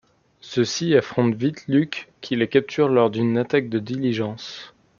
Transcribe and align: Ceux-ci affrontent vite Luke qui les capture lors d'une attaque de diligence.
Ceux-ci 0.39 0.95
affrontent 0.95 1.37
vite 1.37 1.63
Luke 1.67 2.09
qui 2.21 2.35
les 2.35 2.47
capture 2.47 2.89
lors 2.89 3.11
d'une 3.11 3.37
attaque 3.37 3.69
de 3.69 3.77
diligence. 3.77 4.73